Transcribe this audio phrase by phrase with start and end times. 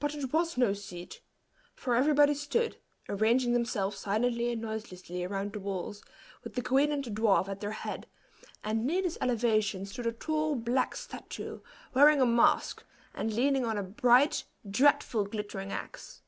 [0.00, 1.20] But it was no seat;
[1.74, 6.02] for everybody stood, arranging themselves silently and noiselessly around the walls,
[6.42, 8.06] with the queen and the dwarf at their head,
[8.64, 11.60] and near this elevation stood a tall, black statue,
[11.92, 16.22] wearing a mask, and leaning on a bright, dreadful, glittering axe.